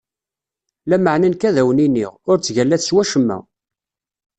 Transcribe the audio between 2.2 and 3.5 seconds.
ur ttgallat s wacemma.